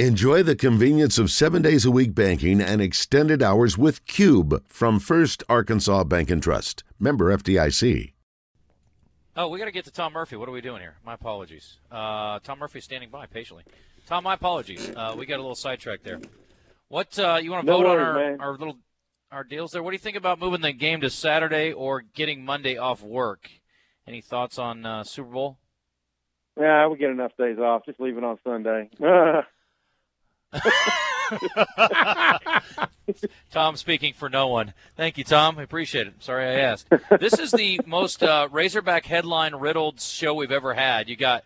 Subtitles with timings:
[0.00, 4.98] Enjoy the convenience of seven days a week banking and extended hours with Cube from
[4.98, 6.82] First Arkansas Bank and Trust.
[6.98, 8.12] Member FDIC.
[9.36, 10.34] Oh, we got to get to Tom Murphy.
[10.34, 10.96] What are we doing here?
[11.06, 11.78] My apologies.
[11.92, 13.62] Uh, Tom Murphy standing by patiently.
[14.04, 14.90] Tom, my apologies.
[14.96, 16.20] Uh, we got a little sidetracked there.
[16.88, 18.78] What uh, you want to No vote worries, on our, our little
[19.30, 19.82] our deals there?
[19.84, 23.48] What do you think about moving the game to Saturday or getting Monday off work?
[24.08, 25.58] Any thoughts on uh, Super Bowl?
[26.58, 27.82] Yeah, we get enough days off.
[27.86, 28.90] Just leave it on Sunday.
[33.50, 34.72] Tom speaking for no one.
[34.96, 35.58] Thank you, Tom.
[35.58, 36.14] I appreciate it.
[36.20, 36.88] Sorry I asked.
[37.20, 41.08] This is the most uh, Razorback headline riddled show we've ever had.
[41.08, 41.44] You got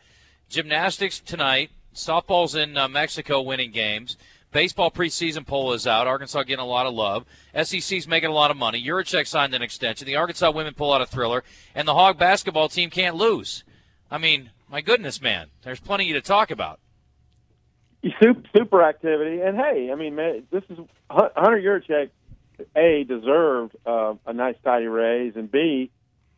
[0.49, 4.17] gymnastics tonight, softball's in uh, Mexico winning games.
[4.51, 6.07] Baseball preseason poll is out.
[6.07, 7.27] Arkansas getting a lot of love.
[7.63, 8.83] SEC's making a lot of money.
[8.83, 10.07] Yurachek signed an extension.
[10.07, 11.45] The Arkansas women pull out a thriller,
[11.75, 13.63] and the Hog basketball team can't lose.
[14.11, 16.81] I mean, my goodness, man, there's plenty to talk about.
[18.21, 19.41] Super, super activity.
[19.41, 20.79] And hey, I mean, man, this is
[21.11, 22.11] Hunter Yurachek.
[22.75, 25.91] A deserved uh, a nice tidy raise, and B,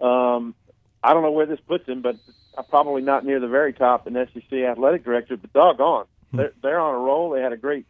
[0.02, 0.54] um,
[1.02, 2.16] I don't know where this puts him, but
[2.68, 5.38] probably not near the very top in SEC athletic director.
[5.38, 7.30] But doggone, they're they're on a roll.
[7.30, 7.86] They had a great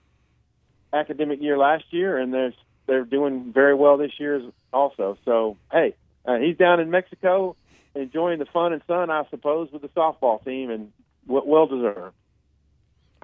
[0.92, 2.52] academic year last year, and they're
[2.86, 5.18] they're doing very well this year as- also.
[5.24, 7.56] So hey, uh, he's down in Mexico
[7.96, 10.92] enjoying the fun and sun, I suppose, with the softball team, and
[11.26, 12.14] w- well deserved.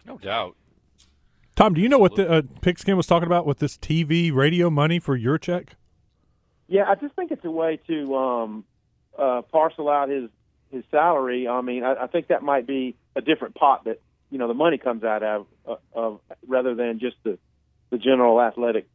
[0.06, 0.56] No doubt.
[1.56, 4.68] Tom, do you know what the uh, Pigskin was talking about with this TV radio
[4.68, 5.70] money for Yurachek?
[6.68, 8.64] Yeah, I just think it's a way to um,
[9.18, 10.28] uh, parcel out his
[10.70, 11.48] his salary.
[11.48, 14.54] I mean, I, I think that might be a different pot that you know the
[14.54, 17.38] money comes out of, uh, of rather than just the
[17.90, 18.86] the general athletic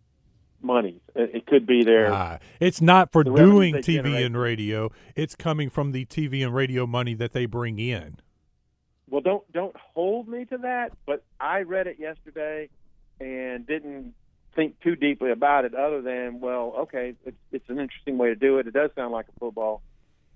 [0.61, 1.01] money.
[1.15, 2.13] It, it could be there.
[2.13, 4.25] Ah, it's not for doing TV generate.
[4.25, 4.91] and radio.
[5.15, 8.17] It's coming from the TV and radio money that they bring in.
[9.11, 10.93] Well, don't don't hold me to that.
[11.05, 12.69] But I read it yesterday
[13.19, 14.13] and didn't
[14.55, 18.35] think too deeply about it, other than well, okay, it's, it's an interesting way to
[18.35, 18.67] do it.
[18.67, 19.83] It does sound like a football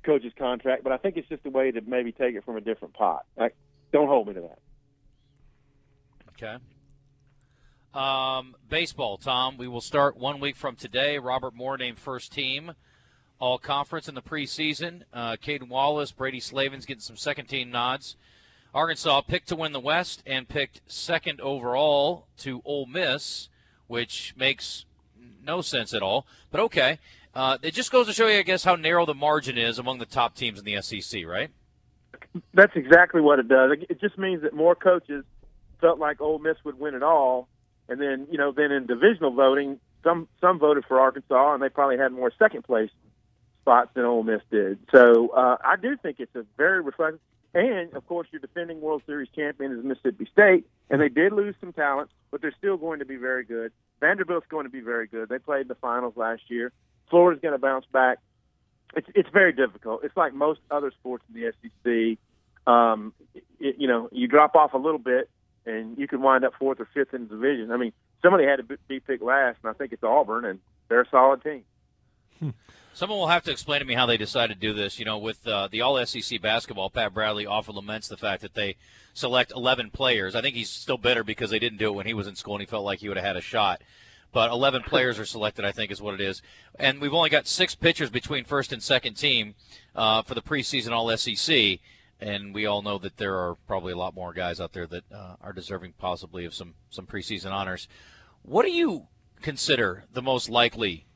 [0.03, 2.61] coach's contract, but I think it's just a way to maybe take it from a
[2.61, 3.25] different pot.
[3.37, 3.55] Like,
[3.91, 4.59] don't hold me to that.
[6.33, 6.57] Okay.
[7.93, 9.57] Um, baseball, Tom.
[9.57, 11.17] We will start one week from today.
[11.17, 12.73] Robert Moore named first team,
[13.39, 15.03] all conference in the preseason.
[15.13, 18.17] Uh, Cayden Wallace, Brady Slavens getting some second team nods.
[18.75, 23.47] Arkansas picked to win the West and picked second overall to Ole Miss,
[23.87, 24.85] which makes
[25.41, 26.27] no sense at all.
[26.51, 26.99] But okay.
[27.33, 29.99] Uh, it just goes to show you, I guess, how narrow the margin is among
[29.99, 31.49] the top teams in the SEC, right?
[32.53, 33.71] That's exactly what it does.
[33.89, 35.23] It- just means that more coaches
[35.79, 37.47] felt like Ole Miss would win it all,
[37.89, 41.69] and then you know, then in divisional voting, some some voted for Arkansas, and they
[41.69, 42.91] probably had more second place
[43.61, 44.79] spots than Ole Miss did.
[44.91, 47.19] So uh, I do think it's a very reflective.
[47.55, 51.55] And of course, your defending World Series champion is Mississippi State, and they did lose
[51.61, 53.71] some talent, but they're still going to be very good.
[54.01, 55.29] Vanderbilt's going to be very good.
[55.29, 56.73] They played the finals last year.
[57.09, 58.17] Florida's going to bounce back.
[58.93, 60.03] It's it's very difficult.
[60.03, 62.17] It's like most other sports in the SEC.
[62.71, 63.13] Um,
[63.59, 65.29] it, you know, you drop off a little bit,
[65.65, 67.71] and you could wind up fourth or fifth in the division.
[67.71, 70.59] I mean, somebody had to be- be picked last, and I think it's Auburn, and
[70.89, 71.63] they're a solid team.
[72.95, 74.99] Someone will have to explain to me how they decided to do this.
[74.99, 78.53] You know, with uh, the All SEC basketball, Pat Bradley often laments the fact that
[78.53, 78.77] they
[79.13, 80.33] select 11 players.
[80.33, 82.55] I think he's still bitter because they didn't do it when he was in school
[82.55, 83.81] and he felt like he would have had a shot.
[84.31, 86.41] But 11 players are selected, I think, is what it is.
[86.79, 89.55] And we've only got six pitchers between first and second team
[89.93, 91.79] uh, for the preseason All SEC.
[92.21, 95.03] And we all know that there are probably a lot more guys out there that
[95.11, 97.89] uh, are deserving possibly of some, some preseason honors.
[98.41, 99.07] What do you
[99.41, 101.07] consider the most likely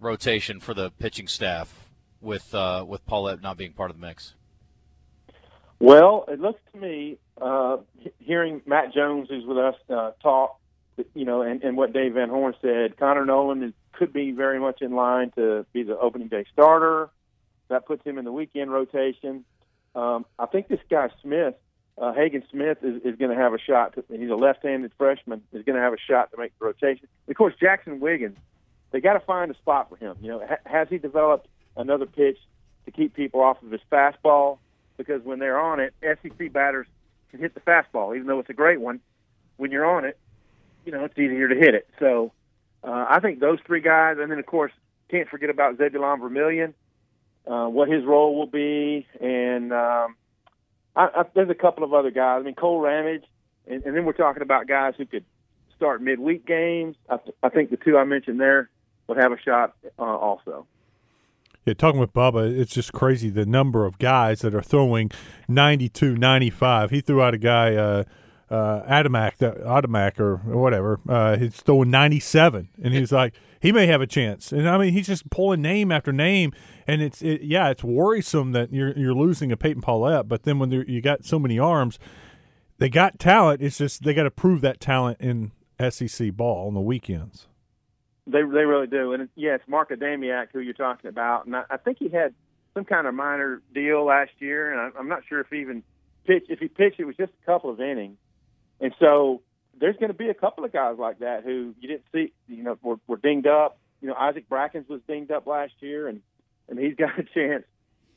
[0.00, 1.88] rotation for the pitching staff
[2.20, 4.34] with uh, with Pallette not being part of the mix?
[5.78, 7.78] Well, it looks to me, uh,
[8.18, 10.58] hearing Matt Jones, who's with us, uh, talk,
[11.14, 14.60] you know, and, and what Dave Van Horn said, Connor Noland is, could be very
[14.60, 17.08] much in line to be the opening day starter.
[17.68, 19.44] That puts him in the weekend rotation.
[19.94, 21.54] Um, I think this guy Smith,
[21.96, 23.94] uh, Hagen Smith, is, is going to have a shot.
[23.94, 25.42] To, he's a left-handed freshman.
[25.52, 27.08] Is going to have a shot to make the rotation.
[27.26, 28.36] Of course, Jaxon Wiggins.
[28.90, 30.16] They got to find a spot for him.
[30.20, 31.46] You know, ha- has he developed
[31.76, 32.38] another pitch
[32.84, 34.58] to keep people off of his fastball?
[34.96, 36.86] Because when they're on it, SEC batters
[37.30, 39.00] can hit the fastball, even though it's a great one.
[39.56, 40.18] When you're on it,
[40.84, 41.86] you know it's easier to hit it.
[41.98, 42.32] So
[42.82, 44.72] uh, I think those three guys, and then of course
[45.10, 46.74] can't forget about Zebulon Vermillion,
[47.46, 50.16] uh, what his role will be, and um,
[50.96, 52.40] I, I, there's a couple of other guys.
[52.40, 53.24] I mean Cole Ramage,
[53.66, 55.24] and, and then we're talking about guys who could
[55.76, 56.96] start midweek games.
[57.08, 58.70] I, th- I think the two I mentioned there
[59.16, 60.66] have a shot uh, also.
[61.64, 65.10] Yeah, talking with Bubba, it's just crazy the number of guys that are throwing
[65.46, 66.90] 92, 95.
[66.90, 68.04] He threw out a guy, uh,
[68.50, 73.86] uh, Adamiak, the Adamiak or whatever, uh, he's throwing 97, and he's like, he may
[73.86, 74.52] have a chance.
[74.52, 76.52] And I mean, he's just pulling name after name,
[76.86, 80.58] and it's it, yeah, it's worrisome that you're you're losing a Peyton Pallette, but then
[80.58, 81.98] when you got so many arms,
[82.78, 83.60] they got talent.
[83.60, 85.52] It's just they got to prove that talent in
[85.90, 87.46] SEC ball on the weekends.
[88.26, 91.64] They they really do, and yeah, it's Mark Adamiak who you're talking about, and I,
[91.70, 92.34] I think he had
[92.74, 95.82] some kind of minor deal last year, and I, I'm not sure if he even
[96.26, 96.50] pitched.
[96.50, 98.18] If he pitched, it was just a couple of innings.
[98.80, 99.42] And so
[99.78, 102.62] there's going to be a couple of guys like that who you didn't see, you
[102.62, 103.78] know, were, were dinged up.
[104.00, 106.20] You know, Isaac Brackens was dinged up last year, and
[106.68, 107.64] and he's got a chance.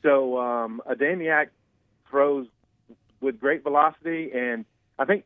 [0.02, 1.48] So um, Adamiak
[2.10, 2.46] throws
[3.20, 4.64] with great velocity, and
[4.98, 5.24] I think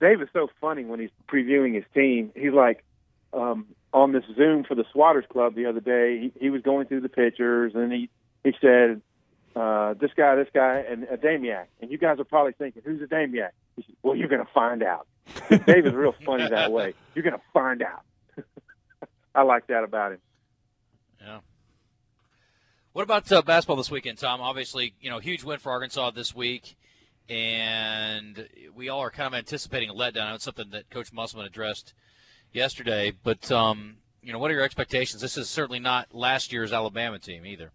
[0.00, 2.32] Dave is so funny when he's previewing his team.
[2.34, 2.84] He's like
[3.32, 6.18] um, on this Zoom for the Swatters Club the other day.
[6.18, 8.10] He, he was going through the pictures and he
[8.42, 9.00] he said,
[9.56, 13.50] uh, "This guy, this guy, and Adamiak." And you guys are probably thinking, "Who's Adamiak?"
[14.02, 15.06] well, you're going to find out.
[15.48, 16.92] Dave is real funny that way.
[17.14, 18.02] You're going to find out.
[19.34, 20.18] I like that about him.
[21.20, 21.38] Yeah.
[22.92, 24.40] What about uh, basketball this weekend, Tom?
[24.40, 26.76] Obviously, you know, huge win for Arkansas this week,
[27.28, 30.34] and we all are kind of anticipating a letdown.
[30.34, 31.94] It's something that Coach Musselman addressed
[32.54, 33.12] yesterday.
[33.22, 35.20] But um, you know, what are your expectations?
[35.20, 37.70] This is certainly not last year's Alabama team either.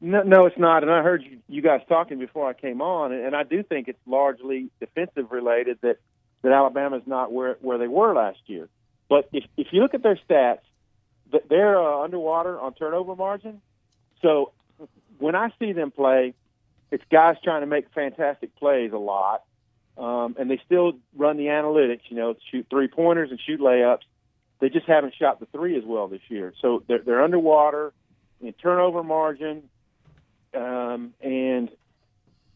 [0.00, 0.82] No, no, it's not.
[0.82, 3.88] And I heard you, you guys talking before I came on, and I do think
[3.88, 5.98] it's largely defensive related that
[6.42, 8.68] that Alabama's not where where they were last year.
[9.08, 10.60] But if if you look at their stats,
[11.48, 13.60] they're uh, underwater on turnover margin.
[14.22, 14.52] So
[15.18, 16.34] when I see them play,
[16.90, 19.42] it's guys trying to make fantastic plays a lot,
[19.98, 22.00] um, and they still run the analytics.
[22.08, 24.02] You know, shoot three pointers and shoot layups.
[24.60, 26.52] They just haven't shot the three as well this year.
[26.60, 27.92] So they're, they're underwater
[28.40, 29.64] in turnover margin
[30.54, 31.70] um, and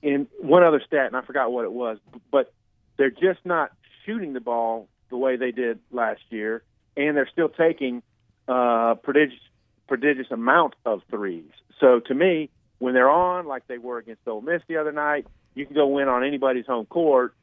[0.03, 1.99] in one other stat, and I forgot what it was,
[2.31, 2.53] but
[2.97, 3.71] they're just not
[4.05, 6.63] shooting the ball the way they did last year,
[6.97, 8.03] and they're still taking
[8.49, 9.39] uh, prodigious
[9.87, 11.51] prodigious amount of threes.
[11.79, 12.49] So to me,
[12.79, 15.87] when they're on, like they were against Ole Miss the other night, you can go
[15.87, 17.35] win on anybody's home court.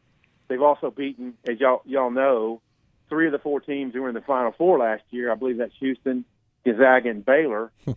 [0.47, 2.61] They've also beaten, as y'all y'all know,
[3.07, 5.31] three of the four teams who were in the Final Four last year.
[5.31, 6.25] I believe that's Houston,
[6.65, 7.71] Gonzaga, and Baylor.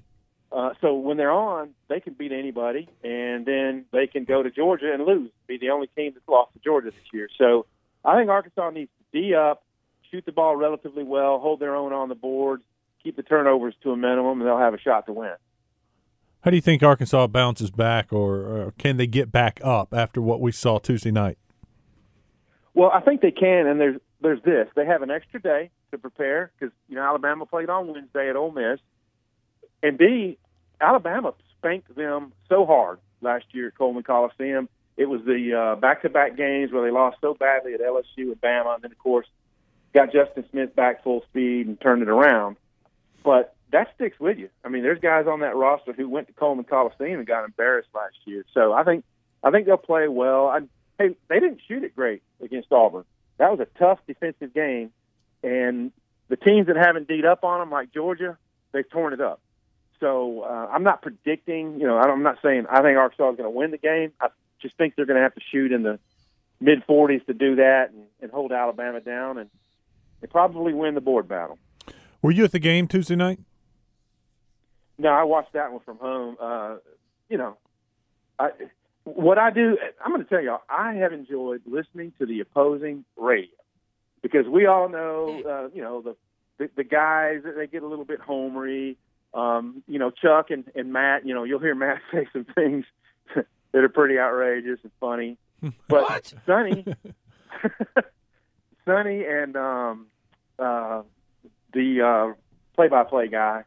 [0.53, 4.51] Uh, so when they're on, they can beat anybody, and then they can go to
[4.51, 5.31] Georgia and lose.
[5.47, 7.29] Be the only team that's lost to Georgia this year.
[7.39, 7.65] So
[8.05, 9.63] I think Arkansas needs to d up,
[10.11, 12.61] shoot the ball relatively well, hold their own on the board,
[13.03, 15.33] keep the turnovers to a minimum, and they'll have a shot to win.
[16.43, 20.21] How do you think Arkansas bounces back, or, or can they get back up after
[20.21, 21.39] what we saw Tuesday night?
[22.75, 25.99] Well, I think they can, and there's there's this: they have an extra day to
[25.99, 28.81] prepare because you know Alabama played on Wednesday at Ole Miss,
[29.85, 30.37] and B,
[30.81, 34.69] Alabama spanked them so hard last year at Coleman Coliseum.
[34.97, 38.75] It was the uh, back-to-back games where they lost so badly at LSU and Bama,
[38.75, 39.27] and then of course
[39.95, 42.57] got Justin Smith back full speed and turned it around.
[43.23, 44.49] But that sticks with you.
[44.65, 47.89] I mean, there's guys on that roster who went to Coleman Coliseum and got embarrassed
[47.95, 48.45] last year.
[48.55, 49.05] So I think
[49.43, 50.47] I think they'll play well.
[50.47, 50.61] I,
[50.99, 53.05] hey, they didn't shoot it great against Auburn.
[53.39, 54.93] That was a tough defensive game,
[55.43, 55.91] and
[56.29, 58.39] the teams that haven't beat up on them, like Georgia,
[58.73, 59.41] they've torn it up.
[60.01, 61.81] So uh, I'm not predicting.
[61.81, 64.13] You know, I'm not saying I think Arkansas is going to win the game.
[64.21, 64.29] I
[64.61, 65.99] just think they're going to have to shoot in the
[66.61, 69.51] mid 40s to do that and, and hold Alabama down, and
[70.21, 71.59] they probably win the board battle.
[72.21, 73.41] Were you at the game Tuesday night?
[74.99, 76.37] No, I watched that one from home.
[76.41, 76.77] Uh,
[77.29, 77.57] you know,
[78.39, 78.51] I,
[79.05, 83.05] what I do, I'm going to tell y'all, I have enjoyed listening to the opposing
[83.17, 83.51] radio
[84.23, 86.17] because we all know, uh, you know, the,
[86.59, 88.97] the the guys they get a little bit homery
[89.35, 92.85] um, you know, Chuck and, and Matt, you know, you'll hear Matt say some things
[93.35, 95.37] that are pretty outrageous and funny.
[95.89, 96.35] But what?
[96.45, 96.85] Sonny,
[98.85, 100.07] Sonny and um,
[100.59, 101.03] uh,
[101.73, 102.35] the uh,
[102.75, 103.63] play-by-play guy,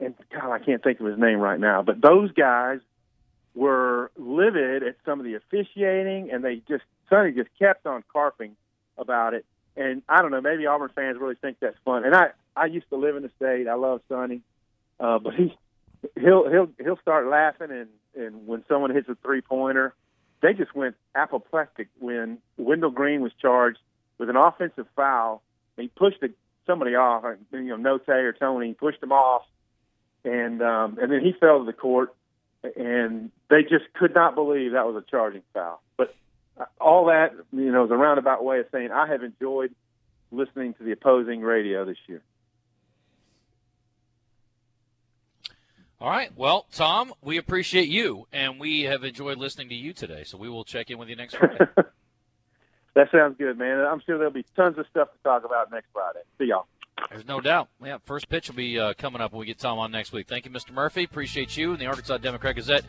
[0.00, 2.80] and God, I can't think of his name right now, but those guys
[3.54, 8.56] were livid at some of the officiating, and they just Sonny just kept on carping
[8.98, 9.46] about it.
[9.76, 12.04] And I don't know, maybe Auburn fans really think that's fun.
[12.04, 13.68] And I I used to live in the state.
[13.68, 14.42] I love Sonny.
[14.98, 15.56] Uh, but he
[16.18, 19.94] he'll he'll he'll start laughing and and when someone hits a three pointer,
[20.42, 23.78] they just went apoplectic when Wendell Green was charged
[24.18, 25.42] with an offensive foul.
[25.76, 26.32] He pushed the,
[26.66, 29.42] somebody off, you know, Notae or Toney pushed him off,
[30.24, 32.14] and um, and then he fell to the court,
[32.76, 35.82] and they just could not believe that was a charging foul.
[35.96, 36.14] But
[36.80, 39.74] all that, you know, is a roundabout way of saying I have enjoyed
[40.30, 42.22] listening to the opposing radio this year.
[45.98, 46.30] All right.
[46.36, 50.24] Well, Tom, we appreciate you, and we have enjoyed listening to you today.
[50.24, 51.66] So we will check in with you next Friday.
[52.94, 53.78] That sounds good, man.
[53.78, 56.20] I'm sure there'll be tons of stuff to talk about next Friday.
[56.38, 56.66] See y'all.
[57.10, 57.68] There's no doubt.
[57.84, 60.28] Yeah, first pitch will be uh, coming up when we get Tom on next week.
[60.28, 60.72] Thank you, Mr.
[60.72, 61.04] Murphy.
[61.04, 62.84] Appreciate you and the Arkansas Democrat Gazette.